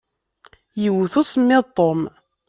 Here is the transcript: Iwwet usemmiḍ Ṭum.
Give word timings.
Iwwet 0.87 1.13
usemmiḍ 1.21 1.63
Ṭum. 1.77 2.01